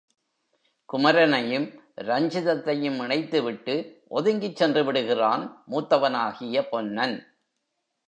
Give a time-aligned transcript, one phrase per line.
[0.89, 1.67] குமரனையும்
[2.01, 3.75] ரஞ்சிதத்தையும் இணைத்து விட்டு
[4.09, 7.17] ஒதுங்கிச் சென்றுவிடுகிறான், மூத்தவனாகிய பொன்னன்!